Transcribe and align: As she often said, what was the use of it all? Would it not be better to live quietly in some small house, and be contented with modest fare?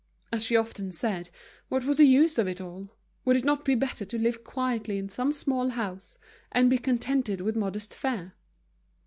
As 0.31 0.41
she 0.43 0.55
often 0.57 0.91
said, 0.91 1.29
what 1.69 1.83
was 1.85 1.97
the 1.97 2.05
use 2.07 2.39
of 2.39 2.47
it 2.47 2.59
all? 2.59 2.89
Would 3.23 3.35
it 3.37 3.43
not 3.45 3.63
be 3.63 3.75
better 3.75 4.03
to 4.03 4.17
live 4.17 4.43
quietly 4.43 4.97
in 4.97 5.09
some 5.09 5.31
small 5.31 5.69
house, 5.69 6.17
and 6.51 6.71
be 6.71 6.79
contented 6.79 7.39
with 7.39 7.55
modest 7.55 7.93
fare? 7.93 8.33